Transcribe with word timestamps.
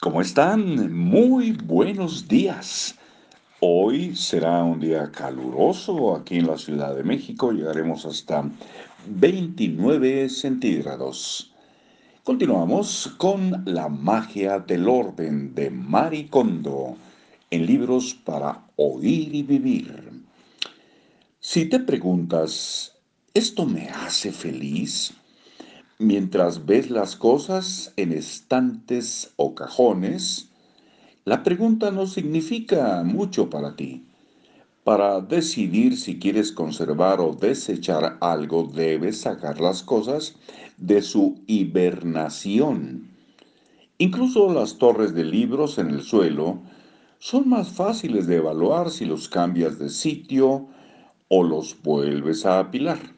¿Cómo 0.00 0.20
están? 0.20 0.96
Muy 0.96 1.50
buenos 1.50 2.28
días. 2.28 2.94
Hoy 3.58 4.14
será 4.14 4.62
un 4.62 4.78
día 4.78 5.10
caluroso 5.10 6.14
aquí 6.14 6.36
en 6.36 6.46
la 6.46 6.56
Ciudad 6.56 6.94
de 6.94 7.02
México. 7.02 7.50
Llegaremos 7.50 8.06
hasta 8.06 8.48
29 9.08 10.28
centígrados. 10.28 11.52
Continuamos 12.22 13.12
con 13.16 13.64
La 13.66 13.88
magia 13.88 14.60
del 14.60 14.88
orden 14.88 15.52
de 15.56 15.68
Maricondo 15.68 16.96
en 17.50 17.66
libros 17.66 18.14
para 18.14 18.68
oír 18.76 19.34
y 19.34 19.42
vivir. 19.42 20.12
Si 21.40 21.64
te 21.64 21.80
preguntas, 21.80 22.92
¿esto 23.34 23.66
me 23.66 23.88
hace 23.88 24.30
feliz? 24.30 25.12
Mientras 26.00 26.64
ves 26.64 26.90
las 26.90 27.16
cosas 27.16 27.92
en 27.96 28.12
estantes 28.12 29.32
o 29.34 29.56
cajones, 29.56 30.48
la 31.24 31.42
pregunta 31.42 31.90
no 31.90 32.06
significa 32.06 33.02
mucho 33.02 33.50
para 33.50 33.74
ti. 33.74 34.04
Para 34.84 35.20
decidir 35.20 35.96
si 35.96 36.20
quieres 36.20 36.52
conservar 36.52 37.20
o 37.20 37.34
desechar 37.34 38.16
algo, 38.20 38.70
debes 38.72 39.22
sacar 39.22 39.60
las 39.60 39.82
cosas 39.82 40.36
de 40.76 41.02
su 41.02 41.40
hibernación. 41.48 43.08
Incluso 43.98 44.54
las 44.54 44.78
torres 44.78 45.14
de 45.14 45.24
libros 45.24 45.78
en 45.78 45.90
el 45.90 46.02
suelo 46.02 46.60
son 47.18 47.48
más 47.48 47.70
fáciles 47.70 48.28
de 48.28 48.36
evaluar 48.36 48.90
si 48.90 49.04
los 49.04 49.28
cambias 49.28 49.80
de 49.80 49.88
sitio 49.88 50.68
o 51.26 51.42
los 51.42 51.76
vuelves 51.82 52.46
a 52.46 52.60
apilar. 52.60 53.17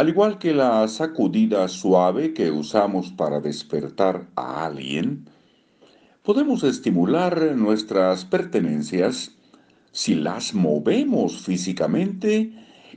Al 0.00 0.08
igual 0.08 0.38
que 0.38 0.54
la 0.54 0.88
sacudida 0.88 1.68
suave 1.68 2.32
que 2.32 2.50
usamos 2.50 3.10
para 3.12 3.38
despertar 3.38 4.30
a 4.34 4.64
alguien, 4.64 5.28
podemos 6.22 6.64
estimular 6.64 7.54
nuestras 7.54 8.24
pertenencias 8.24 9.36
si 9.92 10.14
las 10.14 10.54
movemos 10.54 11.42
físicamente, 11.42 12.50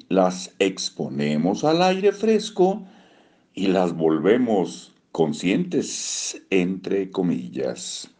las 0.07 0.55
exponemos 0.59 1.65
al 1.65 1.81
aire 1.81 2.13
fresco 2.13 2.85
y 3.53 3.67
las 3.67 3.91
volvemos 3.91 4.93
conscientes, 5.11 6.41
entre 6.51 7.11
comillas. 7.11 8.12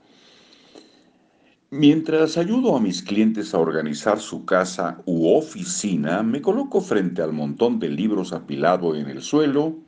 Mientras 1.76 2.38
ayudo 2.38 2.78
a 2.78 2.80
mis 2.80 3.02
clientes 3.02 3.56
a 3.56 3.58
organizar 3.58 4.20
su 4.20 4.46
casa 4.46 5.02
u 5.08 5.36
oficina, 5.36 6.22
me 6.22 6.40
coloco 6.40 6.82
frente 6.82 7.24
al 7.24 7.34
montón 7.34 7.80
de 7.80 7.90
libros 7.90 8.32
apilado 8.32 8.96
en 8.96 9.08
el 9.08 9.24
suelo 9.24 9.80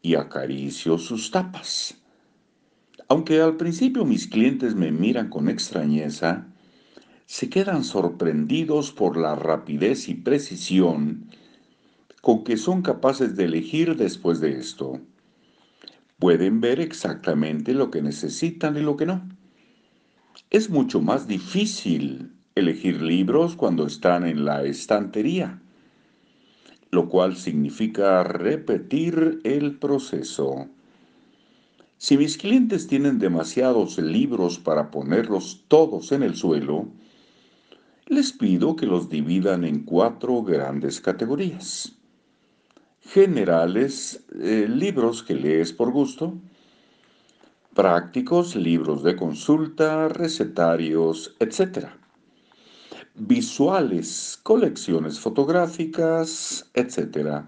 y 0.00 0.14
acaricio 0.14 0.96
sus 0.96 1.30
tapas. 1.30 1.98
Aunque 3.08 3.42
al 3.42 3.58
principio 3.58 4.06
mis 4.06 4.26
clientes 4.26 4.74
me 4.74 4.90
miran 4.90 5.28
con 5.28 5.50
extrañeza, 5.50 6.46
se 7.26 7.50
quedan 7.50 7.84
sorprendidos 7.84 8.90
por 8.90 9.18
la 9.18 9.34
rapidez 9.34 10.08
y 10.08 10.14
precisión 10.14 11.28
con 12.22 12.42
que 12.42 12.56
son 12.56 12.80
capaces 12.80 13.36
de 13.36 13.44
elegir 13.44 13.96
después 13.96 14.40
de 14.40 14.58
esto. 14.58 14.98
Pueden 16.18 16.62
ver 16.62 16.80
exactamente 16.80 17.74
lo 17.74 17.90
que 17.90 18.00
necesitan 18.00 18.78
y 18.78 18.80
lo 18.80 18.96
que 18.96 19.04
no. 19.04 19.35
Es 20.50 20.70
mucho 20.70 21.00
más 21.00 21.26
difícil 21.26 22.30
elegir 22.54 23.02
libros 23.02 23.56
cuando 23.56 23.84
están 23.84 24.24
en 24.24 24.44
la 24.44 24.62
estantería, 24.62 25.60
lo 26.92 27.08
cual 27.08 27.36
significa 27.36 28.22
repetir 28.22 29.40
el 29.42 29.76
proceso. 29.76 30.68
Si 31.98 32.16
mis 32.16 32.38
clientes 32.38 32.86
tienen 32.86 33.18
demasiados 33.18 33.98
libros 33.98 34.58
para 34.58 34.92
ponerlos 34.92 35.64
todos 35.66 36.12
en 36.12 36.22
el 36.22 36.36
suelo, 36.36 36.88
les 38.06 38.32
pido 38.32 38.76
que 38.76 38.86
los 38.86 39.08
dividan 39.08 39.64
en 39.64 39.82
cuatro 39.82 40.42
grandes 40.44 41.00
categorías. 41.00 41.92
Generales, 43.00 44.24
eh, 44.40 44.66
libros 44.68 45.24
que 45.24 45.34
lees 45.34 45.72
por 45.72 45.90
gusto, 45.90 46.38
prácticos, 47.76 48.56
libros 48.56 49.02
de 49.02 49.14
consulta, 49.14 50.08
recetarios, 50.08 51.36
etc. 51.38 51.90
Visuales, 53.14 54.40
colecciones 54.42 55.20
fotográficas, 55.20 56.70
etc. 56.72 57.44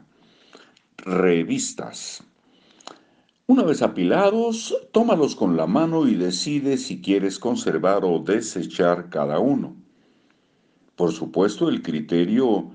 Revistas. 0.99 2.23
Una 3.47 3.63
vez 3.63 3.81
apilados, 3.81 4.77
tómalos 4.93 5.35
con 5.35 5.57
la 5.57 5.67
mano 5.67 6.07
y 6.07 6.15
decide 6.15 6.77
si 6.77 7.01
quieres 7.01 7.39
conservar 7.39 8.05
o 8.05 8.19
desechar 8.19 9.09
cada 9.09 9.39
uno. 9.39 9.75
Por 10.95 11.13
supuesto, 11.13 11.71
el 11.71 11.81
criterio 11.81 12.71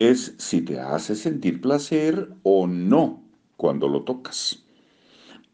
es 0.00 0.34
si 0.38 0.62
te 0.62 0.80
hace 0.80 1.14
sentir 1.14 1.60
placer 1.60 2.34
o 2.42 2.66
no 2.66 3.22
cuando 3.56 3.86
lo 3.86 4.02
tocas. 4.02 4.65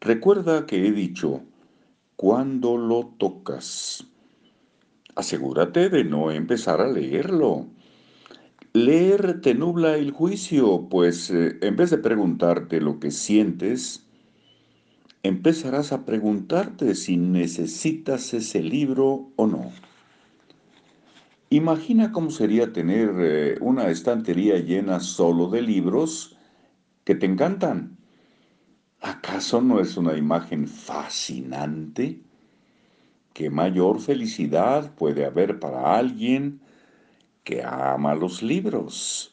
Recuerda 0.05 0.67
que 0.67 0.89
he 0.89 0.91
dicho, 0.91 1.43
cuando 2.17 2.77
lo 2.77 3.15
tocas. 3.19 4.05
Asegúrate 5.15 5.91
de 5.91 6.03
no 6.03 6.33
empezar 6.33 6.81
a 6.81 6.91
leerlo. 6.91 7.69
Leer 8.73 9.41
te 9.41 9.55
nubla 9.55 9.95
el 9.97 10.11
juicio, 10.11 10.89
pues 10.91 11.31
eh, 11.31 11.57
en 11.61 11.77
vez 11.77 11.91
de 11.91 11.99
preguntarte 11.99 12.81
lo 12.81 12.99
que 12.99 13.13
sientes, 13.13 14.05
empezarás 15.23 15.93
a 15.93 16.05
preguntarte 16.05 16.97
si 16.97 17.17
necesitas 17.17 18.35
ese 18.35 18.61
libro 18.61 19.31
o 19.37 19.47
no. 19.47 19.71
Imagina 21.49 22.11
cómo 22.11 22.33
sería 22.33 22.73
tener 22.73 23.13
eh, 23.21 23.57
una 23.61 23.89
estantería 23.89 24.59
llena 24.59 24.99
solo 24.99 25.47
de 25.47 25.63
libros 25.63 26.37
que 27.05 27.15
te 27.15 27.27
encantan 27.27 28.02
¿Acaso 29.03 29.61
no 29.61 29.81
es 29.81 29.97
una 29.97 30.17
imagen 30.17 30.69
fascinante? 30.69 32.21
¿Qué 33.35 33.51
mayor 33.51 34.01
felicidad 34.01 34.95
puede 34.95 35.25
haber 35.25 35.59
para 35.59 35.97
alguien 35.97 36.61
que 37.43 37.65
ama 37.65 38.15
los 38.15 38.43
libros? 38.43 39.33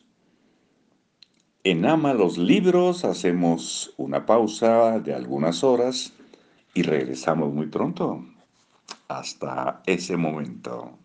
En 1.64 1.86
Ama 1.86 2.14
los 2.14 2.38
libros 2.38 3.04
hacemos 3.04 3.94
una 3.98 4.26
pausa 4.26 5.00
de 5.00 5.14
algunas 5.14 5.64
horas 5.64 6.14
y 6.74 6.84
regresamos 6.84 7.54
muy 7.54 7.68
pronto. 7.68 8.26
Hasta 9.10 9.84
ese 9.86 10.16
momento. 10.16 10.98